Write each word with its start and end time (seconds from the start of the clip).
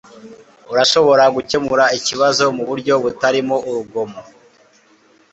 Urashobora 0.71 1.23
gukemura 1.35 1.85
ikibazo 1.97 2.43
muburyo 2.55 2.93
butarimo 3.03 3.55
urugomo. 3.69 4.19